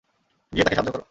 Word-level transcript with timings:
গিয়ে 0.53 0.63
তাকে 0.63 0.75
সাহায্য 0.75 0.89
কর। 0.89 0.99